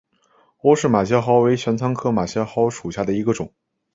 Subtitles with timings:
[0.63, 3.53] 欧氏马先蒿为玄参科马先蒿属下的一个种。